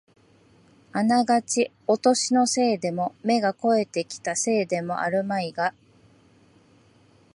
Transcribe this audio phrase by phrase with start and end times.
[0.93, 5.75] あながちお年のせいでも、目が肥えてきたせいでもあるまいが、